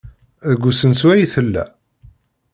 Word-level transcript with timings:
Deg 0.49 0.61
usensu 0.69 1.07
ay 1.11 1.23
tella? 1.33 1.63